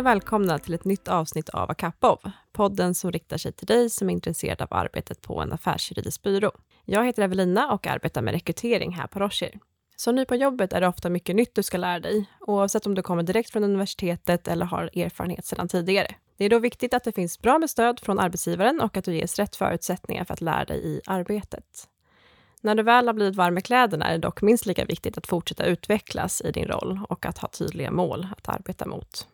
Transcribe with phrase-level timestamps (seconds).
[0.00, 2.18] och välkomna till ett nytt avsnitt av Akapov,
[2.52, 6.50] podden som riktar sig till dig som är intresserad av arbetet på en affärsjuridisk byrå.
[6.84, 9.58] Jag heter Evelina och arbetar med rekrytering här på Rocher.
[9.96, 12.94] Som ny på jobbet är det ofta mycket nytt du ska lära dig, oavsett om
[12.94, 16.14] du kommer direkt från universitetet eller har erfarenhet sedan tidigare.
[16.36, 19.14] Det är då viktigt att det finns bra med stöd från arbetsgivaren och att du
[19.14, 21.88] ges rätt förutsättningar för att lära dig i arbetet.
[22.60, 25.26] När du väl har blivit varm i kläderna är det dock minst lika viktigt att
[25.26, 29.26] fortsätta utvecklas i din roll och att ha tydliga mål att arbeta mot.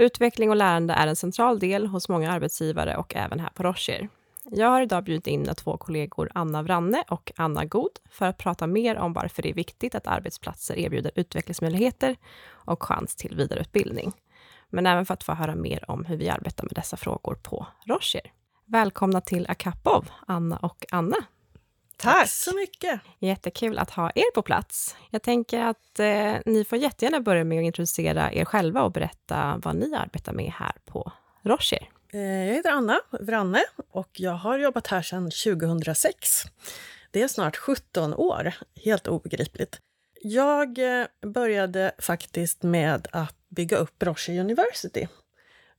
[0.00, 4.08] Utveckling och lärande är en central del hos många arbetsgivare och även här på Rocher.
[4.44, 8.38] Jag har idag bjudit in mina två kollegor Anna Vranne och Anna God för att
[8.38, 12.16] prata mer om varför det är viktigt att arbetsplatser erbjuder utvecklingsmöjligheter
[12.50, 14.12] och chans till vidareutbildning.
[14.70, 17.66] Men även för att få höra mer om hur vi arbetar med dessa frågor på
[17.86, 18.32] Rocher.
[18.66, 21.16] Välkomna till Akapov, Anna och Anna.
[21.98, 22.14] Tack.
[22.14, 23.00] Tack så mycket!
[23.18, 24.96] Jättekul att ha er på plats.
[25.10, 29.60] Jag tänker att eh, ni får jättegärna börja med att introducera er själva och berätta
[29.64, 31.88] vad ni arbetar med här på Rocher.
[32.12, 36.42] Eh, jag heter Anna Vranne och jag har jobbat här sedan 2006.
[37.10, 38.54] Det är snart 17 år,
[38.84, 39.78] helt obegripligt.
[40.22, 45.06] Jag eh, började faktiskt med att bygga upp Rocher University.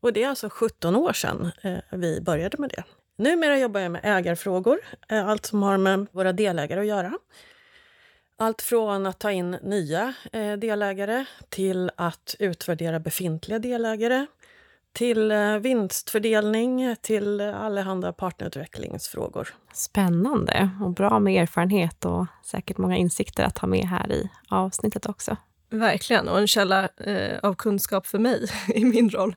[0.02, 2.84] Och det är alltså 17 år sedan eh, vi började med det.
[3.20, 7.14] Numera jobbar jag med ägarfrågor, eh, allt som har med våra delägare att göra.
[8.38, 14.26] Allt från att ta in nya eh, delägare till att utvärdera befintliga delägare,
[14.94, 19.50] till eh, vinstfördelning, till allehanda partnerutvecklingsfrågor.
[19.74, 25.06] Spännande och bra med erfarenhet och säkert många insikter att ha med här i avsnittet
[25.06, 25.38] också.
[25.70, 29.36] Verkligen, och en källa eh, av kunskap för mig i min roll.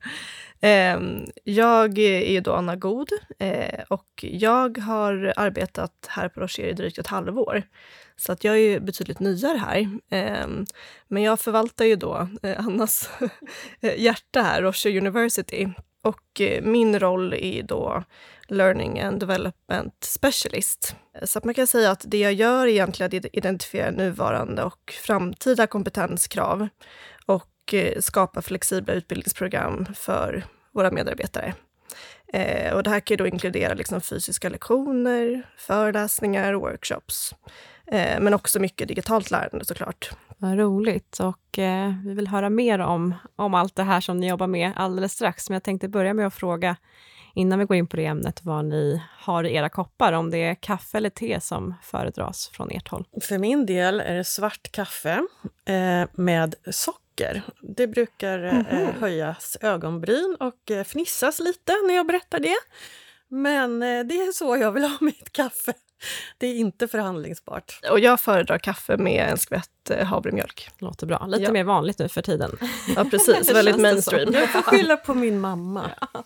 [0.61, 1.01] Eh,
[1.45, 6.73] jag är ju då Anna God eh, och jag har arbetat här på Rocher i
[6.73, 7.63] drygt ett halvår.
[8.17, 9.99] Så att jag är ju betydligt nyare här.
[10.11, 10.65] Ehm,
[11.09, 13.11] men jag förvaltar ju då eh, Annas
[13.97, 15.69] hjärta här, Rocher University.
[16.03, 18.05] Och eh, min roll är då
[18.53, 20.97] Learning and Development Specialist.
[21.23, 24.95] Så att man kan säga att det jag gör egentligen är att identifiera nuvarande och
[25.03, 26.69] framtida kompetenskrav
[27.27, 31.55] och eh, skapa flexibla utbildningsprogram för våra medarbetare.
[32.33, 37.35] Eh, och det här kan då inkludera liksom fysiska lektioner, föreläsningar workshops.
[37.87, 40.11] Eh, men också mycket digitalt lärande såklart.
[40.39, 41.19] Vad roligt.
[41.21, 44.73] Och eh, vi vill höra mer om, om allt det här som ni jobbar med
[44.77, 45.49] alldeles strax.
[45.49, 46.77] Men jag tänkte börja med att fråga,
[47.35, 50.39] innan vi går in på det ämnet, vad ni har i era koppar, om det
[50.39, 53.05] är kaffe eller te som föredras från ert håll?
[53.21, 55.23] För min del är det svart kaffe
[55.65, 57.43] eh, med socker.
[57.63, 59.01] Det brukar mm -hmm.
[59.01, 62.57] höjas ögonbryn och eh, fnissas lite när jag berättar det.
[63.29, 65.75] Men eh, det är så jag vill ha mitt kaffe.
[66.39, 67.81] Det är inte förhandlingsbart.
[67.91, 70.71] Och jag föredrar kaffe med en skvätt eh, havremjölk.
[70.79, 71.27] Låter bra.
[71.27, 71.53] Lite ja.
[71.53, 72.59] mer vanligt nu för tiden.
[72.97, 73.51] Ja, precis.
[73.55, 74.33] väldigt mainstream.
[74.33, 75.91] Jag får skylla på min mamma.
[76.01, 76.25] Ja.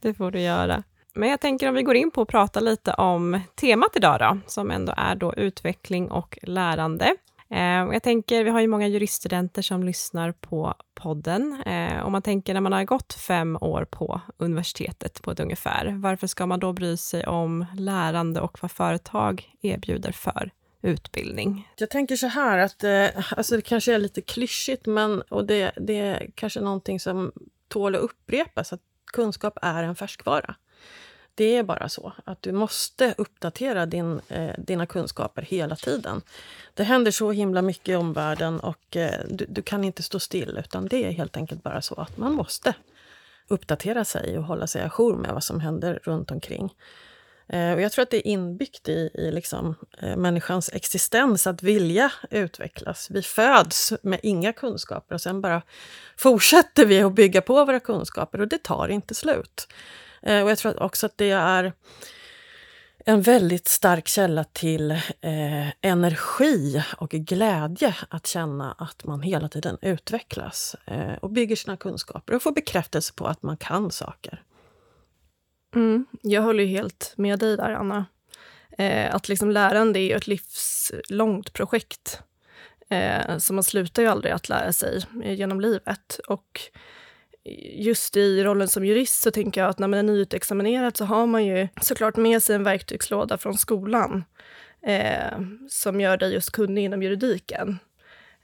[0.00, 0.82] Det får du göra.
[1.14, 4.38] Men jag tänker om vi går in på att prata lite om temat idag då,
[4.46, 7.16] som ändå är då utveckling och lärande.
[7.50, 11.62] Eh, jag tänker, vi har ju många juriststudenter som lyssnar på podden.
[11.66, 15.94] Eh, om man tänker när man har gått fem år på universitetet på ett ungefär,
[15.96, 20.50] varför ska man då bry sig om lärande och vad företag erbjuder för
[20.82, 21.68] utbildning?
[21.76, 25.72] Jag tänker så här att, eh, alltså det kanske är lite klyschigt, men och det,
[25.76, 27.32] det är kanske någonting som
[27.68, 28.80] tål att upprepas, att
[29.12, 30.54] kunskap är en färskvara.
[31.38, 36.22] Det är bara så att du måste uppdatera din, eh, dina kunskaper hela tiden.
[36.74, 40.58] Det händer så himla mycket i omvärlden och eh, du, du, kan inte stå still
[40.58, 42.74] utan det är helt enkelt bara så att man måste
[43.48, 46.74] uppdatera sig och hålla sig ajour med vad som händer runt omkring.
[47.48, 51.62] Eh, och jag tror att det är inbyggt i, i liksom, eh, människans existens att
[51.62, 53.08] vilja utvecklas.
[53.10, 55.62] Vi föds med inga kunskaper och sen bara
[56.16, 59.68] fortsätter vi att bygga på våra kunskaper och det tar inte slut.
[60.22, 61.72] Eh, och jag tror också att det är
[63.04, 69.78] en väldigt stark källa till eh, energi och glädje att känna att man hela tiden
[69.82, 74.42] utvecklas eh, och bygger sina kunskaper och får bekräftelse på att man kan saker.
[75.74, 78.06] Mm, jag håller helt med dig där, Anna.
[78.78, 82.22] Eh, att liksom lärande är ett livslångt projekt.
[82.90, 86.20] Eh, så man slutar ju aldrig att lära sig genom livet.
[86.28, 86.60] Och
[87.74, 91.26] just i rollen som jurist så tänker jag att när man är nyutexaminerad så har
[91.26, 94.24] man ju såklart med sig en verktygslåda från skolan
[94.82, 97.78] eh, som gör dig just kunnig inom juridiken.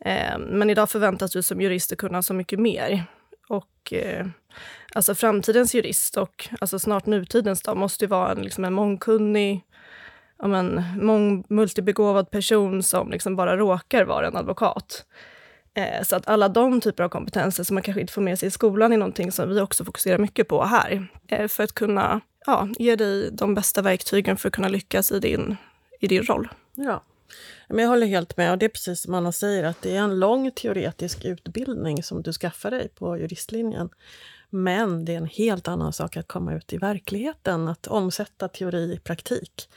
[0.01, 3.05] Eh, men idag förväntas du som jurist att kunna så mycket mer.
[3.49, 4.27] Och eh,
[4.95, 9.65] alltså framtidens jurist och alltså snart nutidens då, måste ju vara en, liksom en mångkunnig,
[10.43, 15.07] en mång, multibegåvad person som liksom bara råkar vara en advokat.
[15.75, 18.47] Eh, så att alla de typer av kompetenser som man kanske inte får med sig
[18.47, 21.09] i skolan är någonting som vi också fokuserar mycket på här.
[21.29, 25.21] Eh, för att kunna ja, ge dig de bästa verktygen för att kunna lyckas i
[25.21, 25.57] din,
[26.01, 26.49] i din roll.
[26.75, 27.05] Ja,
[27.69, 28.53] men jag håller helt med.
[28.53, 32.23] Och det är precis som Anna säger, att det är en lång teoretisk utbildning som
[32.23, 33.89] du skaffar dig på juristlinjen.
[34.51, 38.93] Men det är en helt annan sak att komma ut i verkligheten, att omsätta teori
[38.93, 39.69] i praktik.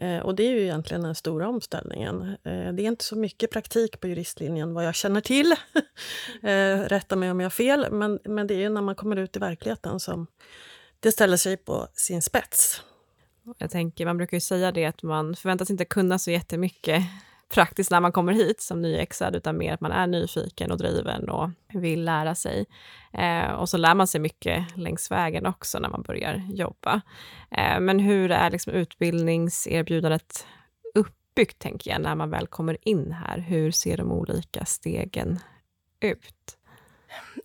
[0.00, 2.22] Eh, och det är ju egentligen den stora omställningen.
[2.22, 5.54] Eh, det är inte så mycket praktik på juristlinjen vad jag känner till.
[6.42, 9.36] Eh, rätta mig om jag har fel, men, men det är när man kommer ut
[9.36, 10.26] i verkligheten som
[11.00, 12.82] det ställer sig på sin spets.
[13.58, 17.02] Jag tänker, man brukar ju säga det att man förväntas inte kunna så jättemycket
[17.50, 21.28] praktiskt när man kommer hit som nyexad, utan mer att man är nyfiken och driven
[21.28, 22.66] och vill lära sig.
[23.12, 27.00] Eh, och så lär man sig mycket längs vägen också när man börjar jobba.
[27.50, 30.46] Eh, men hur är liksom utbildningserbjudandet
[30.94, 33.38] uppbyggt, tänker jag, när man väl kommer in här?
[33.38, 35.38] Hur ser de olika stegen
[36.00, 36.56] ut?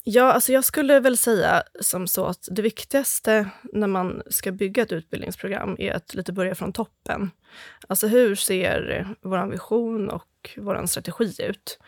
[0.03, 4.83] Ja, alltså jag skulle väl säga som så att det viktigaste när man ska bygga
[4.83, 7.31] ett utbildningsprogram är att lite börja från toppen.
[7.87, 11.79] Alltså hur ser vår vision och vår strategi ut?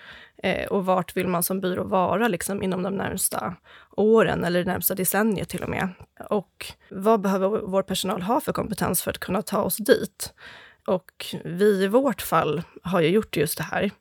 [0.44, 3.56] Eh, och vart vill man som byrå vara liksom, inom de närmsta
[3.92, 5.90] åren eller det närmsta decenniet till och med?
[6.30, 10.34] Och vad behöver vår personal ha för kompetens för att kunna ta oss dit?
[10.88, 13.92] Och vi i vårt fall har ju gjort just det här.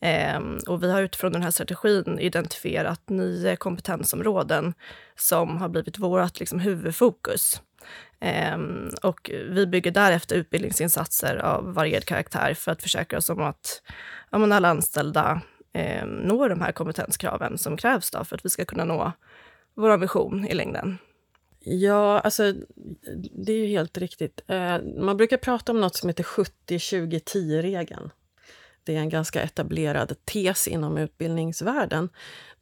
[0.00, 4.74] Ehm, och vi har utifrån den här strategin identifierat nio kompetensområden
[5.16, 7.62] som har blivit vårt liksom, huvudfokus.
[8.20, 13.82] Ehm, och vi bygger därefter utbildningsinsatser av varierad karaktär för att försäkra oss om att
[14.30, 15.40] ja, alla anställda
[15.72, 19.12] eh, når de här kompetenskraven som krävs då för att vi ska kunna nå
[19.74, 20.98] vår ambition i längden.
[21.60, 22.52] Ja, alltså
[23.32, 24.40] det är ju helt riktigt.
[24.46, 28.10] Ehm, man brukar prata om något som heter 70-20-10-regeln.
[28.84, 32.08] Det är en ganska etablerad tes inom utbildningsvärlden.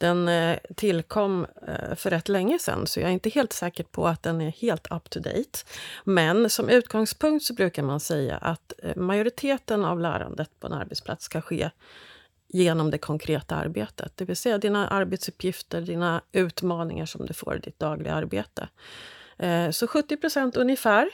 [0.02, 4.08] Den eh, tillkom eh, för rätt länge sedan, så jag är inte helt säker på
[4.08, 5.58] att den är helt up to date.
[6.04, 11.24] Men som utgångspunkt så brukar man säga att eh, majoriteten av lärandet på en arbetsplats
[11.24, 11.70] ska ske
[12.48, 14.12] genom det konkreta arbetet.
[14.16, 18.68] Det vill säga dina arbetsuppgifter, dina utmaningar som du får i ditt dagliga arbete.
[19.72, 21.10] Så 70% ungefär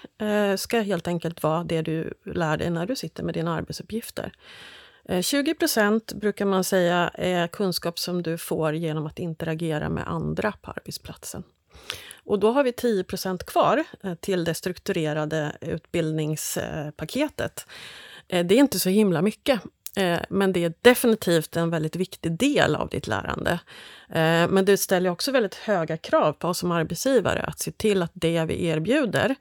[0.57, 4.33] ska helt enkelt vara det du lär dig när du sitter med dina arbetsuppgifter.
[5.09, 10.09] Eh, 20 procent brukar man säga är kunskap som du får genom att interagera med
[10.09, 11.43] andra på arbetsplatsen.
[12.25, 17.67] Och då har vi 10% kvar eh, till det strukturerade utbildningspaketet.
[18.29, 19.61] Eh, det är inte så himla mycket,
[20.29, 23.61] men det är definitivt en väldigt viktig del av ditt lärande.
[24.49, 28.11] Men det ställer också väldigt höga krav på oss som arbetsgivare att se till att
[28.15, 29.35] det vi erbjuder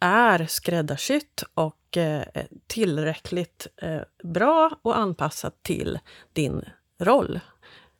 [0.00, 2.24] är skräddarsytt och och eh,
[2.66, 5.98] tillräckligt eh, bra och anpassat till
[6.32, 6.64] din
[6.98, 7.40] roll.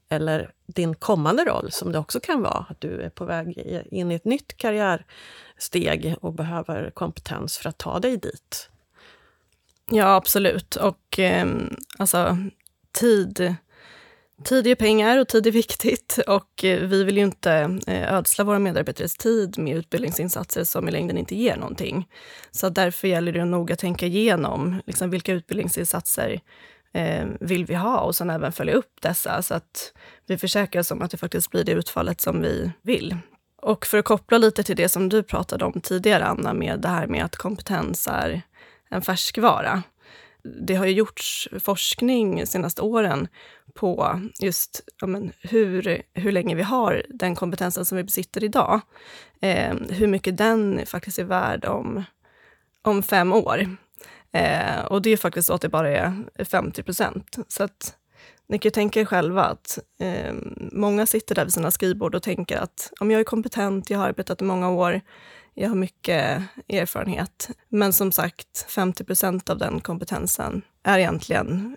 [0.08, 2.66] Eller din kommande roll, som det också kan vara.
[2.68, 3.58] Att du är på väg
[3.90, 8.70] in i ett nytt karriärsteg och behöver kompetens för att ta dig dit.
[9.90, 10.76] Ja, absolut.
[10.76, 11.46] Och eh,
[11.98, 12.36] alltså,
[12.92, 13.54] tid
[14.44, 18.44] Tid är pengar och tid är viktigt och eh, vi vill ju inte eh, ödsla
[18.44, 22.08] våra medarbetares tid med utbildningsinsatser som i längden inte ger någonting.
[22.50, 26.40] Så därför gäller det att noga tänka igenom liksom vilka utbildningsinsatser
[26.92, 29.92] eh, vill vi ha och sen även följa upp dessa så att
[30.26, 33.16] vi försäkrar oss om att det faktiskt blir det utfallet som vi vill.
[33.62, 36.88] Och för att koppla lite till det som du pratade om tidigare, Anna, med det
[36.88, 38.42] här med att kompetens är
[38.90, 39.82] en färskvara.
[40.60, 43.28] Det har ju gjorts forskning de senaste åren
[43.78, 48.80] på just ja, men, hur, hur länge vi har den kompetensen som vi besitter idag.
[49.40, 52.04] Eh, hur mycket den faktiskt är värd om,
[52.82, 53.76] om fem år.
[54.32, 57.36] Eh, och det är faktiskt så att det bara är 50 procent.
[57.48, 57.96] Så att
[58.48, 60.34] ni kan ju tänka er själva att eh,
[60.72, 64.08] många sitter där vid sina skrivbord och tänker att om jag är kompetent, jag har
[64.08, 65.00] arbetat i många år,
[65.54, 67.50] jag har mycket erfarenhet.
[67.68, 71.76] Men som sagt, 50 procent av den kompetensen är egentligen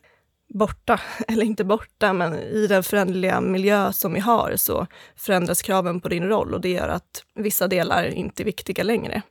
[0.54, 6.02] borta, eller inte borta, men i den föränderliga miljö som vi har så förändras kraven
[6.02, 9.22] på din roll och det gör att vissa delar inte är viktiga längre.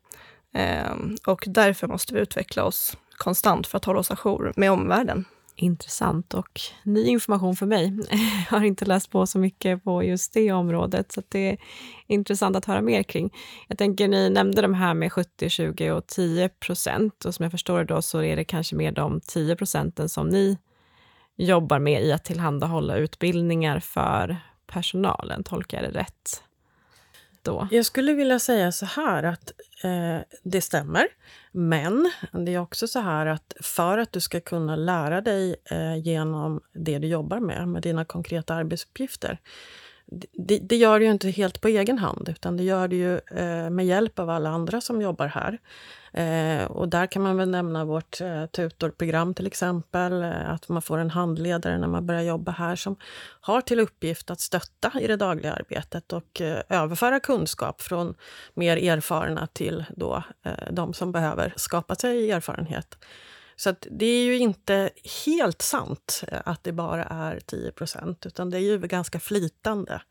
[0.55, 5.25] Ehm, och därför måste vi utveckla oss konstant för att hålla oss ajour med omvärlden.
[5.57, 7.99] Intressant och ny information för mig.
[8.51, 11.59] Jag har inte läst på så mycket på just det området, så det är
[12.07, 13.31] intressant att höra mer kring.
[13.69, 17.51] Jag tänker, ni nämnde de här med 70, 20 och 10 procent och som jag
[17.51, 20.59] förstår det då så är det kanske mer de 10 procenten som ni
[21.47, 25.45] jobbar med i att tillhandahålla utbildningar för personalen.
[25.45, 26.43] Tolkar jag det rätt?
[27.43, 27.69] då?
[27.71, 31.07] Jag skulle vilja säga så här att eh, det stämmer.
[31.53, 35.97] Men det är också så här att för att du ska kunna lära dig eh,
[35.97, 39.39] genom det du jobbar med, med dina konkreta arbetsuppgifter,
[40.33, 43.15] det, det, gör du ju inte helt på egen hand, utan det gör det ju
[43.15, 45.59] eh, med hjälp av alla andra som jobbar här.
[46.13, 50.83] Eh, och där kan man väl nämna vårt eh, tutorprogram till exempel, eh, att man
[50.83, 52.97] får en handledare när man börjar jobba här som
[53.41, 58.15] har till uppgift att stötta i det dagliga arbetet och eh, överföra kunskap från
[58.55, 62.99] mer erfarna till då, eh, de som behöver skapa sig erfarenhet.
[63.61, 64.91] Så det är ju inte
[65.27, 70.03] helt sant eh, att det bara är 10% utan det är ju ganska flytande,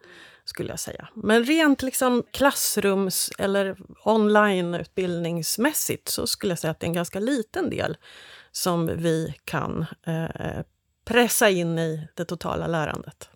[0.46, 1.10] skulle jag säga.
[1.13, 7.20] Men rent liksom klassrums eller online-utbildningsmässigt så skulle jag säga att det är en ganska
[7.20, 7.98] liten del
[8.51, 10.63] som vi kan eh, eh,
[11.06, 13.29] pressa in i det totala lärandet.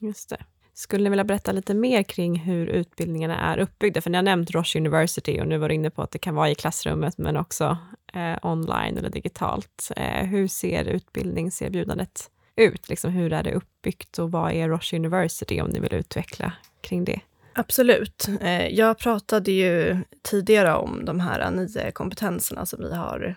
[0.00, 0.44] Just det.
[0.74, 4.00] Skulle ni vilja berätta lite mer kring hur utbildningarna är uppbyggda?
[4.00, 6.34] För ni har nämnt Roche University och nu var du inne på att det kan
[6.34, 7.78] vara i klassrummet men också
[8.12, 9.90] eh, online eller digitalt.
[9.96, 12.88] Eh, hur ser utbildningserbjudandet ut?
[12.88, 17.04] Liksom, hur är det uppbyggt och vad är Roche University om ni vill utveckla kring
[17.04, 17.20] det?
[17.52, 18.26] Absolut.
[18.40, 23.36] Eh, jag pratade ju tidigare om de här nio kompetenserna som vi har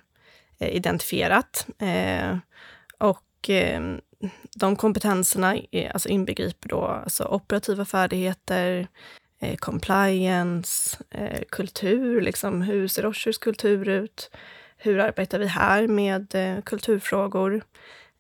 [0.59, 1.67] eh, identifierat.
[1.79, 2.37] Eh,
[2.97, 3.81] och eh,
[4.55, 5.57] de kompetenserna
[5.93, 8.87] alltså inbegriper då alltså operativa färdigheter,
[9.39, 14.31] eh, compliance, eh, kultur, liksom, hur ser Rochers kultur ut?
[14.81, 17.61] Hur arbetar vi här med eh, kulturfrågor?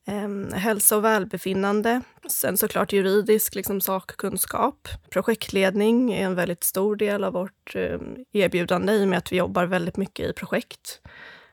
[0.07, 2.01] Ehm, hälsa och välbefinnande.
[2.29, 4.87] Sen såklart juridisk liksom, sakkunskap.
[5.09, 7.99] Projektledning är en väldigt stor del av vårt eh,
[8.33, 11.01] erbjudande i och med att vi jobbar väldigt mycket i projekt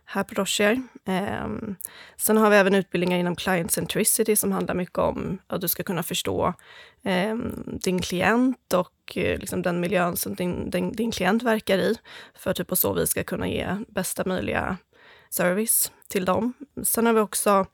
[0.04, 0.82] här på Rocher.
[1.04, 1.76] Ehm,
[2.16, 5.82] sen har vi även utbildningar inom client centricity som handlar mycket om att du ska
[5.82, 6.54] kunna förstå
[7.04, 11.94] ehm, din klient och eh, liksom den miljön som din, din, din, klient verkar i
[12.34, 14.76] för att du på så vis ska kunna ge bästa möjliga
[15.30, 16.52] service till dem.
[16.82, 17.66] Sen har vi också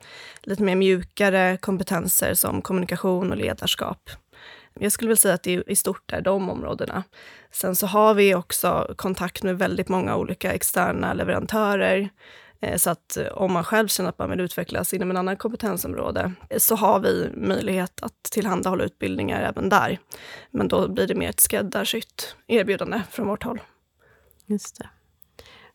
[0.43, 4.11] lite mer mjukare kompetenser som kommunikation och ledarskap.
[4.75, 7.05] Jag skulle vilja säga att det i stort är de områdena.
[7.51, 12.11] Sen så har vi också kontakt med väldigt många olika externa leverantörer.
[12.61, 15.37] Eh, så att eh, om man själv känner att man vill utvecklas inom en annan
[15.37, 19.99] kompetensområde eh, så har vi möjlighet att tillhandahålla utbildningar även där.
[20.51, 23.61] Men då blir det mer ett skräddarsytt erbjudande från vårt håll.
[24.47, 24.89] Just det.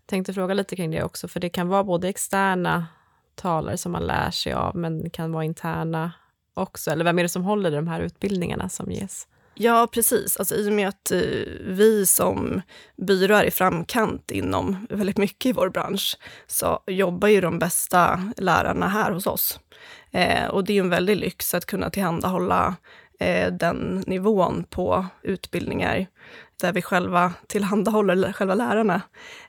[0.08, 2.88] Jag tänkte fråga lite kring det också, för det kan vara både externa
[3.36, 6.12] talare som man lär sig av, men det kan vara interna
[6.54, 6.92] också?
[6.92, 9.28] Eller vem är det som håller de här utbildningarna som ges?
[9.54, 10.38] Ja, precis.
[10.38, 11.20] Alltså, I och med att eh,
[11.62, 12.62] vi som
[12.98, 18.32] byrå är i framkant inom väldigt mycket i vår bransch, så jobbar ju de bästa
[18.38, 19.60] lärarna här hos oss.
[20.12, 22.76] Eh, och det är en väldig lyx att kunna tillhandahålla
[23.20, 26.08] eh, den nivån på utbildningar
[26.62, 29.02] där vi själva tillhandahåller själva lärarna.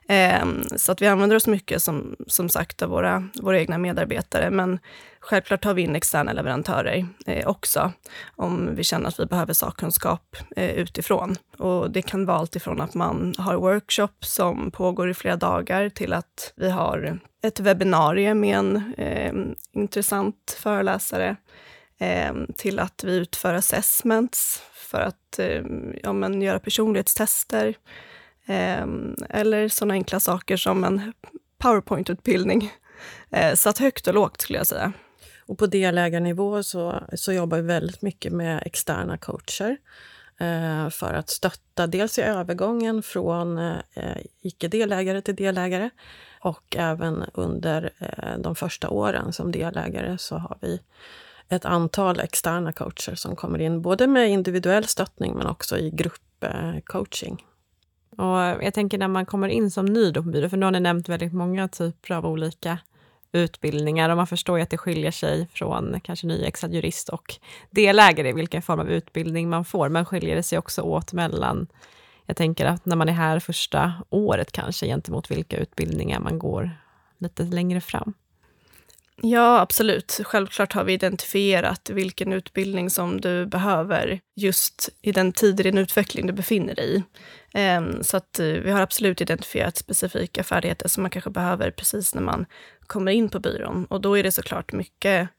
[0.07, 4.49] Eh, så att vi använder oss mycket som, som sagt av våra, våra egna medarbetare.
[4.49, 4.79] Men
[5.19, 7.91] självklart tar vi in externa leverantörer eh, också
[8.35, 11.35] om vi känner att vi behöver sakkunskap eh, utifrån.
[11.57, 15.89] Och det kan vara allt ifrån att man har workshop som pågår i flera dagar
[15.89, 19.33] till att vi har ett webbinarium med en eh,
[19.71, 21.35] intressant föreläsare
[21.99, 25.63] eh, till att vi utför assessments för att eh,
[26.03, 27.75] ja, men göra personlighetstester.
[28.45, 28.85] Eh,
[29.29, 31.13] eller sådana enkla saker som en
[31.57, 32.71] powerpoint-utbildning.
[33.31, 34.93] Eh, så att högt och lågt skulle jag säga.
[35.45, 39.77] Och på delägarnivå så, så jobbar vi väldigt mycket med externa coacher
[40.39, 45.89] eh, för att stötta dels i övergången från eh, icke-delägare till delägare
[46.39, 50.79] och även under eh, de första åren som delägare så har vi
[51.49, 57.45] ett antal externa coacher som kommer in, både med individuell stöttning men också i gruppcoaching.
[58.17, 60.57] Eh, och eh, jag tänker när man kommer in som ny då på byrå, för
[60.57, 62.79] nu har ni nämnt väldigt många typer av olika
[63.31, 67.35] utbildningar och man förstår ju att det skiljer sig från kanske nyexad jurist och
[67.71, 71.67] delägare i vilken form av utbildning man får, men skiljer det sig också åt mellan
[72.25, 76.71] jag tänker att när man är här första året kanske gentemot vilka utbildningar man går
[77.17, 78.13] lite längre fram.
[79.21, 80.19] Ja, absolut.
[80.23, 85.77] Självklart har vi identifierat vilken utbildning som du behöver just i den tid i din
[85.77, 87.03] utveckling du befinner dig i.
[87.53, 92.15] Ehm, så att eh, vi har absolut identifierat specifika färdigheter som man kanske behöver precis
[92.15, 92.45] när man
[92.87, 93.85] kommer in på byrån.
[93.85, 95.29] Och då är det såklart mycket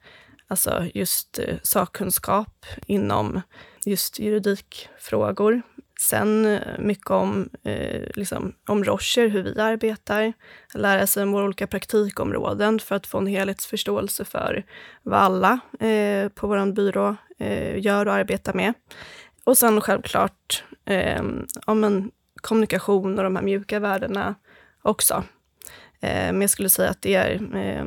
[0.49, 3.40] alltså just eh, sakkunskap inom
[3.87, 5.62] just juridikfrågor,
[6.00, 10.33] Sen eh, mycket om, eh, liksom, om Rocher, hur vi arbetar.
[10.75, 14.64] Lära sig om våra olika praktikområden för att få en helhetsförståelse för
[15.02, 18.75] vad alla eh, på vår byrå eh, gör och arbetar med.
[19.45, 21.23] Och sen självklart eh,
[21.66, 24.35] om en kommunikation och de här mjuka värdena
[24.83, 25.25] också.
[26.00, 27.85] Eh, men jag skulle säga att det är eh,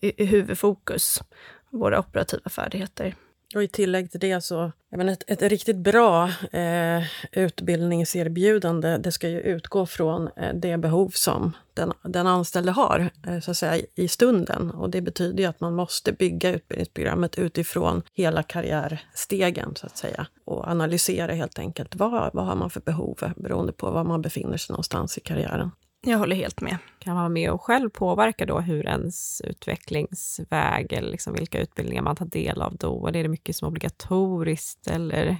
[0.00, 1.22] i, i huvudfokus,
[1.70, 3.14] våra operativa färdigheter.
[3.54, 9.12] Och i tillägg till det så, jag menar, ett, ett riktigt bra eh, utbildningserbjudande, det
[9.12, 13.56] ska ju utgå från eh, det behov som den, den anställde har, eh, så att
[13.56, 14.70] säga, i stunden.
[14.70, 20.26] Och det betyder ju att man måste bygga utbildningsprogrammet utifrån hela karriärstegen, så att säga.
[20.44, 24.56] Och analysera helt enkelt, vad, vad har man för behov beroende på var man befinner
[24.56, 25.70] sig någonstans i karriären.
[26.04, 26.78] Jag håller helt med.
[26.98, 32.02] Kan man vara med och själv påverka då hur ens utvecklingsväg eller liksom vilka utbildningar
[32.02, 33.06] man tar del av då?
[33.06, 35.36] Eller är det mycket som obligatoriskt eller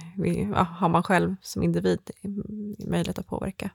[0.63, 2.11] har man själv som individ
[2.87, 3.69] möjlighet att påverka?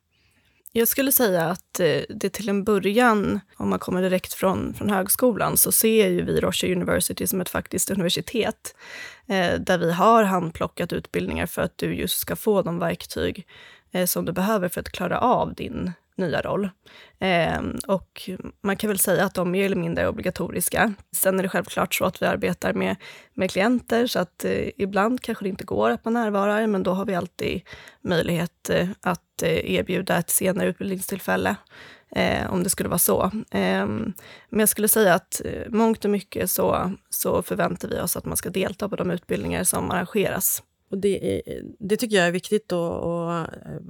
[0.72, 4.90] Jag skulle säga att eh, det till en början, om man kommer direkt från, från
[4.90, 8.74] högskolan, så ser ju vi Roche University som ett faktiskt universitet,
[9.28, 13.46] Eh, där vi har handplockat utbildningar för att du just ska få de verktyg
[13.92, 16.70] eh, som du behöver för att klara av din nya roll.
[17.18, 18.30] Eh, och
[18.60, 20.94] man kan väl säga att de är mer eller mindre är obligatoriska.
[21.16, 22.96] Sen är det självklart så att vi arbetar med,
[23.34, 26.90] med klienter, så att eh, ibland kanske det inte går att man närvarar, men då
[26.90, 27.62] har vi alltid
[28.00, 31.56] möjlighet eh, att eh, erbjuda ett senare utbildningstillfälle.
[32.10, 33.22] Eh, om det skulle vara så.
[33.50, 38.16] Eh, men jag skulle säga att eh, mångt och mycket så, så förväntar vi oss
[38.16, 40.62] att man ska delta på de utbildningar som arrangeras.
[40.90, 43.80] Och det, är, det tycker jag är viktigt att eh,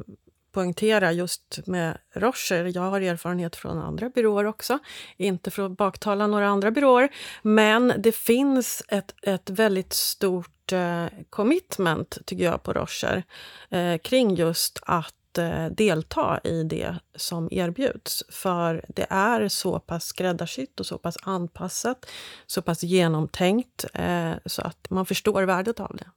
[0.52, 2.70] poängtera just med Rocher.
[2.74, 4.78] Jag har erfarenhet från andra byråer också.
[5.16, 7.08] Inte för att baktala några andra byråer,
[7.42, 13.24] men det finns ett, ett väldigt stort eh, commitment, tycker jag, på Rocher
[13.70, 18.24] eh, kring just att eh, delta i det som erbjuds.
[18.28, 22.06] För det är så pass skräddarsytt och så pass anpassat,
[22.46, 26.10] så pass genomtänkt eh, så att man förstår värdet av det.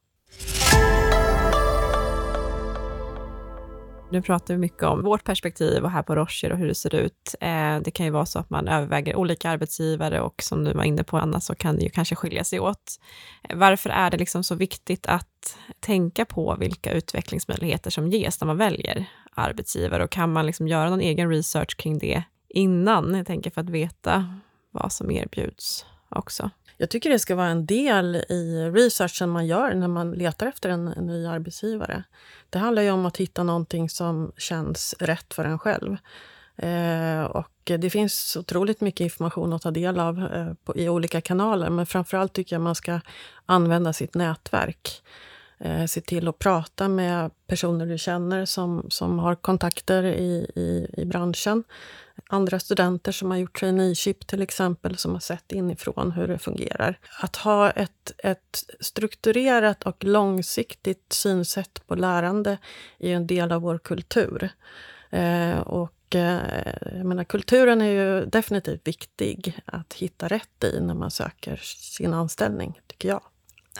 [4.12, 6.94] Nu pratar vi mycket om vårt perspektiv och här på Rocher och hur det ser
[6.94, 7.34] ut.
[7.40, 10.84] Eh, det kan ju vara så att man överväger olika arbetsgivare och som du var
[10.84, 13.00] inne på Anna, så kan det ju kanske skilja sig åt.
[13.48, 18.46] Eh, varför är det liksom så viktigt att tänka på vilka utvecklingsmöjligheter som ges när
[18.46, 23.26] man väljer arbetsgivare och kan man liksom göra någon egen research kring det innan, jag
[23.26, 24.38] tänker för att veta
[24.70, 25.86] vad som erbjuds
[26.18, 26.50] också?
[26.76, 30.68] Jag tycker det ska vara en del i researchen man gör när man letar efter
[30.68, 32.04] en, en ny arbetsgivare.
[32.50, 35.96] Det handlar ju om att hitta någonting som känns rätt för en själv.
[36.56, 41.20] Eh, och det finns otroligt mycket information att ta del av eh, på, i olika
[41.20, 43.00] kanaler, men framförallt tycker jag man ska
[43.46, 45.02] använda sitt nätverk.
[45.58, 50.86] Eh, se till att prata med personer du känner som, som har kontakter i, i,
[51.00, 51.64] i branschen
[52.26, 56.98] andra studenter som har gjort traineeship till exempel, som har sett inifrån hur det fungerar.
[57.20, 62.58] Att ha ett, ett strukturerat och långsiktigt synsätt på lärande
[62.98, 64.50] är en del av vår kultur.
[65.10, 66.40] Eh, och eh,
[66.96, 72.14] jag menar, kulturen är ju definitivt viktig att hitta rätt i när man söker sin
[72.14, 73.22] anställning, tycker jag.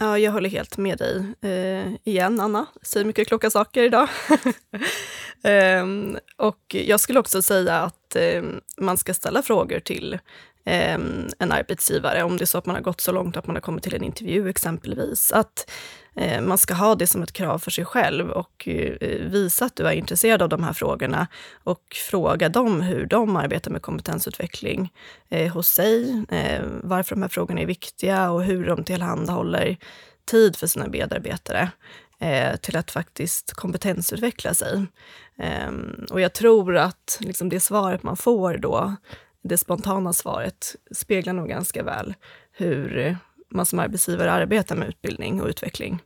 [0.01, 1.25] Ja, jag håller helt med dig.
[1.43, 2.67] Eh, igen, Anna.
[2.83, 4.09] Säger mycket kloka saker idag.
[5.45, 5.87] eh,
[6.37, 8.43] och jag skulle också säga att eh,
[8.77, 10.19] man ska ställa frågor till
[10.65, 13.57] Ehm, en arbetsgivare, om det är så att man har gått så långt att man
[13.57, 15.33] har kommit till en intervju exempelvis.
[15.33, 15.71] Att
[16.15, 19.77] Eh, man ska ha det som ett krav för sig själv och eh, visa att
[19.77, 21.27] du är intresserad av de här frågorna
[21.65, 24.93] och fråga dem hur de arbetar med kompetensutveckling
[25.29, 29.77] eh, hos sig, eh, varför de här frågorna är viktiga och hur de tillhandahåller
[30.25, 31.71] tid för sina medarbetare
[32.19, 34.87] eh, till att faktiskt kompetensutveckla sig.
[35.39, 38.97] Ehm, och jag tror att liksom det svaret man får då,
[39.43, 42.15] det spontana svaret, speglar nog ganska väl
[42.53, 43.17] hur
[43.51, 46.03] man som arbetsgivare arbetar med utbildning och utveckling.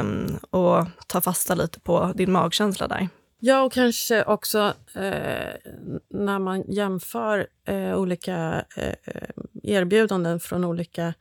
[0.00, 3.08] Um, och ta fasta lite på din magkänsla där.
[3.42, 5.70] Ja, och kanske också eh,
[6.10, 9.28] när man jämför eh, olika eh, eh
[9.62, 11.14] erbjudanden från olika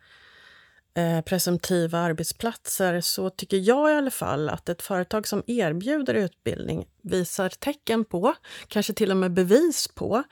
[0.93, 6.87] eh, presumtiva arbetsplatser så tycker jag i alla fall att ett företag som erbjuder utbildning
[7.01, 8.33] visar tecken på,
[8.67, 10.23] kanske till och med bevis på,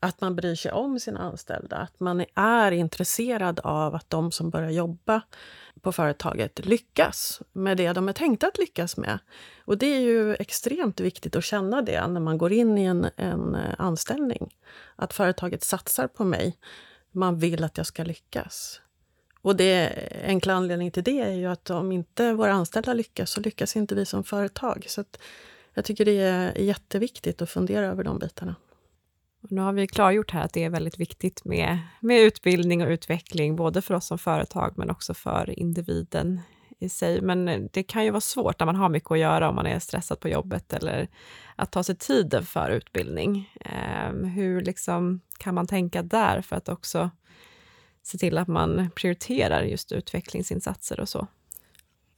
[0.00, 1.76] att man bryr sig om sina anställda.
[1.76, 5.22] Att man är intresserad av att de som börjar jobba
[5.82, 9.18] på företaget lyckas med det de är tänkta att lyckas med.
[9.64, 13.10] Och det är ju extremt viktigt att känna det när man går in i en,
[13.16, 14.54] en eh, anställning.
[14.96, 16.58] Att företaget satsar på mig.
[17.12, 18.80] Man vill att jag ska lyckas.
[19.42, 19.92] Och det
[20.24, 23.94] enkla anledningen till det är ju att om inte våra anställda lyckas så lyckas inte
[23.94, 24.84] vi som företag.
[24.88, 25.04] Så
[25.74, 28.54] jag tycker det är jätteviktigt att fundera över de bitarna.
[29.48, 33.56] Nu har vi klargjort här att det är väldigt viktigt med, med utbildning och utveckling,
[33.56, 36.40] både för oss som företag men också för individen
[36.78, 39.54] i sig, men det kan ju vara svårt när man har mycket att göra, om
[39.54, 41.08] man är stressad på jobbet, eller
[41.56, 43.52] att ta sig tiden för utbildning.
[43.60, 47.10] Eh, hur liksom kan man tänka där för att också
[48.02, 51.26] se till att man prioriterar just utvecklingsinsatser och så?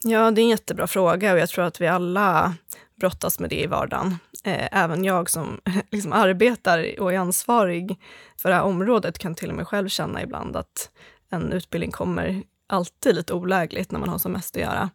[0.04, 2.54] Ja, det är en jättebra fråga och jag tror att vi alla
[2.94, 4.16] brottas med det i vardagen.
[4.44, 8.00] Eh, även jag som liksom arbetar och är ansvarig
[8.36, 10.90] för det här området kan till och med själv känna ibland att
[11.30, 14.90] en utbildning kommer alltid lite olägligt när man har som mest att göra.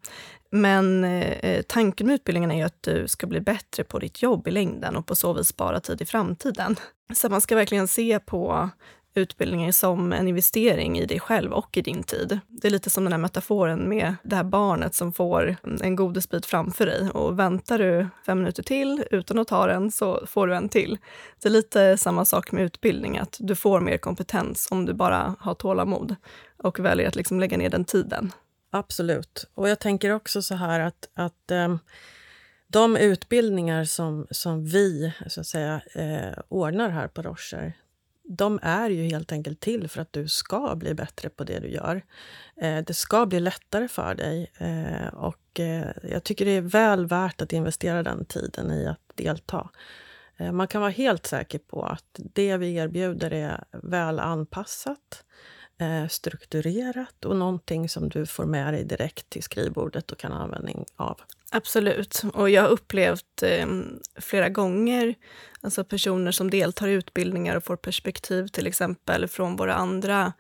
[0.49, 4.47] Men eh, tanken med utbildningen är ju att du ska bli bättre på ditt jobb
[4.47, 6.75] i längden och på så vis spara tid i framtiden.
[7.13, 8.69] Så man ska verkligen se på
[9.17, 12.39] utbildningen som en investering i dig själv och i din tid.
[12.47, 16.45] Det är lite som den här metaforen med det här barnet som får en godisbit
[16.45, 20.55] framför dig och väntar du fem minuter till utan att ta den så får du
[20.55, 20.97] en till.
[21.41, 25.35] Det är lite samma sak med utbildning, att du får mer kompetens om du bara
[25.39, 26.15] har tålamod
[26.57, 28.31] och väljer att liksom lägga ner den tiden.
[28.71, 29.49] Absolut.
[29.53, 31.79] Och jag tänker också så här att, att um,
[32.67, 37.73] de utbildningar som, som vi så att säga, eh, ordnar här på Rocher,
[38.27, 41.67] de är ju helt enkelt till för att du ska bli bättre på det du
[41.67, 42.01] gör.
[42.61, 47.07] Eh, det ska bli lättare för dig eh, och eh, jag tycker det är väl
[47.07, 49.69] värt att investera den tiden i att delta.
[50.51, 55.23] Man kan vara helt säker på att det vi erbjuder är väl anpassat,
[55.77, 60.39] eh, strukturerat och någonting som du får med dig direkt till skrivbordet och kan ha
[60.39, 61.21] användning av.
[61.51, 62.21] Absolut.
[62.33, 63.67] Och jag har upplevt eh,
[64.19, 65.15] flera gånger
[65.61, 70.33] alltså personer som deltar i utbildningar och får perspektiv till exempel från våra andra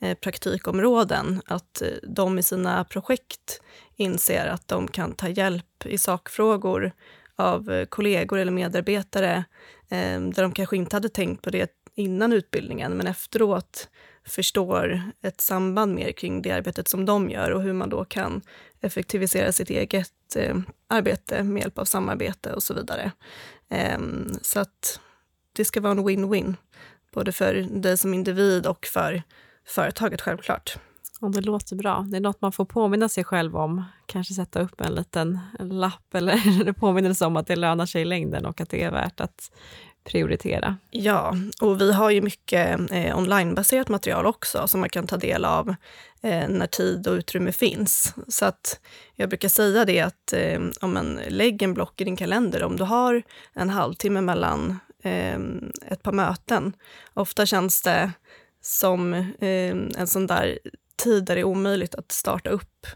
[0.00, 3.62] eh, praktikområden, att eh, de i sina projekt
[3.96, 6.92] inser att de kan ta hjälp i sakfrågor
[7.36, 9.44] av eh, kollegor eller medarbetare
[9.88, 13.88] eh, där de kanske inte hade tänkt på det innan utbildningen, men efteråt
[14.26, 18.42] förstår ett samband mer kring det arbetet som de gör och hur man då kan
[18.80, 20.56] effektivisera sitt eget eh,
[20.88, 23.12] arbete med hjälp av samarbete och så vidare.
[23.68, 23.98] Eh,
[24.42, 25.00] så att
[25.52, 26.54] det ska vara en win-win,
[27.12, 29.22] både för dig som individ och för
[29.66, 30.78] företaget självklart.
[31.20, 32.06] Och det låter bra.
[32.08, 33.84] Det är något man får påminna sig själv om.
[34.06, 38.46] Kanske sätta upp en liten lapp eller påminnelse om att det lönar sig i längden
[38.46, 39.50] och att det är värt att
[40.04, 40.76] prioritera.
[40.90, 45.44] Ja, och vi har ju mycket eh, onlinebaserat material också som man kan ta del
[45.44, 45.68] av
[46.22, 48.14] eh, när tid och utrymme finns.
[48.28, 48.80] Så att
[49.14, 52.76] jag brukar säga det att eh, om man lägger en block i din kalender, om
[52.76, 55.38] du har en halvtimme mellan eh,
[55.88, 56.72] ett par möten,
[57.14, 58.12] ofta känns det
[58.60, 60.58] som eh, en sån där
[60.96, 62.86] tid där det är omöjligt att starta upp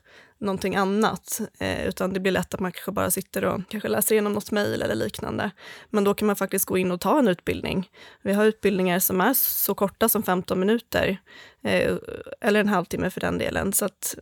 [0.40, 4.14] någonting annat, eh, utan det blir lätt att man kanske bara sitter och kanske läser
[4.14, 5.50] igenom något mejl eller liknande.
[5.90, 7.90] Men då kan man faktiskt gå in och ta en utbildning.
[8.22, 11.18] Vi har utbildningar som är så korta som 15 minuter,
[11.68, 11.96] Eh,
[12.40, 14.14] eller en halvtimme för den delen, så att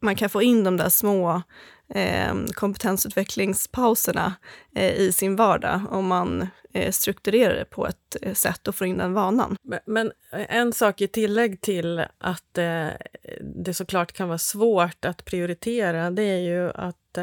[0.00, 1.42] man kan få in de där små
[1.88, 4.34] eh, kompetensutvecklingspauserna
[4.74, 6.48] eh, i sin vardag om man
[6.90, 9.56] strukturerar det på ett sätt och får in den vanan.
[9.86, 12.54] Men, en sak i tillägg till att
[13.40, 17.18] det såklart kan vara svårt att prioritera, det är ju att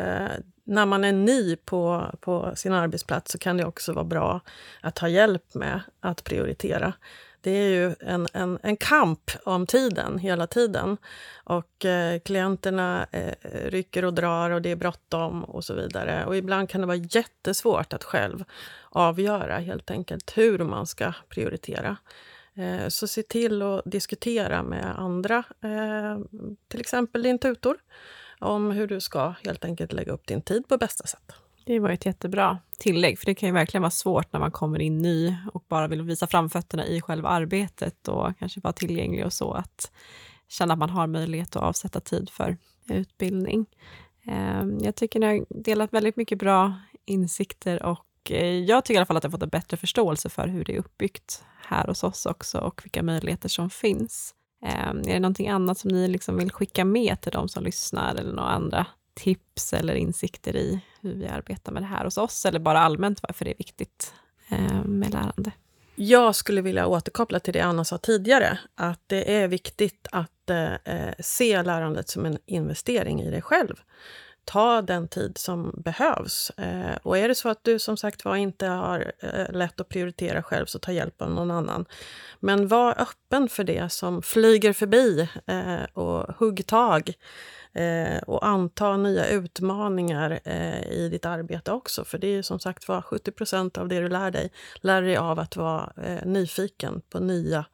[0.64, 4.42] när man är ny på, på sin arbetsplats så kan det också vara bra
[4.82, 6.94] att ha hjälp med att prioritera
[7.48, 10.98] det är ju en, en, en kamp om tiden hela tiden.
[11.44, 16.26] Och eh, klienterna eh, rycker och drar och det är bråttom och så vidare.
[16.26, 18.44] Och ibland kan det vara jättesvårt att själv
[18.90, 21.98] avgöra helt enkelt hur man ska prioritera.
[22.56, 26.20] Eh, så se till att diskutera med andra, eh,
[26.68, 27.78] till exempel din tutor,
[28.40, 31.47] om hur du ska helt enkelt lägga upp din tid på bästa sätt.
[31.68, 34.80] Det var ett jättebra tillägg, för det kan ju verkligen vara svårt när man kommer
[34.80, 39.34] in ny och bara vill visa framfötterna i själva arbetet och kanske vara tillgänglig och
[39.34, 39.92] så, att
[40.48, 42.58] känna att man har möjlighet att avsätta tid för
[42.90, 43.66] utbildning.
[44.26, 46.74] Ehm, jag tycker ni har delat väldigt mycket bra
[47.06, 50.48] insikter och eh, jag tycker i alla fall att jag fått en bättre förståelse för
[50.48, 54.36] hur det är uppbyggt här hos oss också och vilka möjligheter som finns.
[54.66, 58.16] Ehm, är det någonting annat som ni liksom vill skicka med till de som lyssnar
[58.16, 58.86] eller några andra
[59.18, 63.20] tips eller insikter i hur vi arbetar med det här hos oss, eller bara allmänt
[63.28, 64.14] varför det är viktigt
[64.50, 65.52] eh, med lärande?
[65.96, 70.74] Jag skulle vilja återkoppla till det Anna sa tidigare, att det är viktigt att eh,
[70.74, 73.76] eh, se lärandet som en investering i dig själv.
[74.46, 76.50] Ta den tid som behövs.
[76.50, 79.90] Eh, och är det så att du som sagt var inte har eh, lätt att
[79.90, 81.86] prioritera själv, så ta hjälp av någon annan.
[82.40, 87.14] Men var öppen för det som flyger förbi eh, och hugg tag
[87.78, 92.06] eh, och anta nya utmaningar eh, i ditt arbete också.
[92.06, 95.40] För det är som sagt var 70% av det du lär dig, lär dig av
[95.40, 97.66] att vara eh, nyfiken på nya,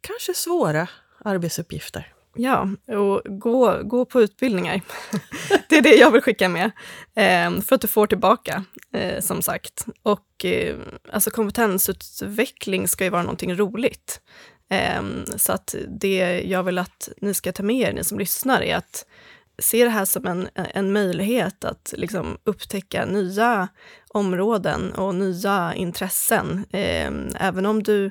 [0.00, 2.12] kanske svåra arbetsuppgifter.
[2.38, 4.80] Ja, och gå, gå på utbildningar.
[5.68, 6.70] det är det jag vill skicka med.
[7.14, 9.86] Eh, för att du får tillbaka, eh, som sagt.
[10.02, 10.76] Och eh,
[11.12, 14.20] alltså kompetensutveckling ska ju vara någonting roligt.
[14.68, 18.62] Ehm, så att det jag vill att ni ska ta med er, ni som lyssnar,
[18.62, 19.06] är att
[19.58, 23.68] se det här som en, en möjlighet att liksom upptäcka nya
[24.08, 26.64] områden och nya intressen.
[26.72, 28.10] Ehm, även om du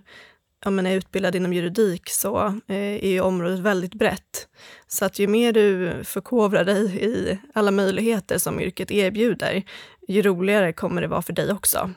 [0.65, 2.37] ja, men är utbildad inom juridik så
[2.67, 4.47] eh, är ju området väldigt brett.
[4.87, 9.63] Så att ju mer du förkovrar dig i alla möjligheter som yrket erbjuder,
[10.07, 11.91] ju roligare kommer det vara för dig också.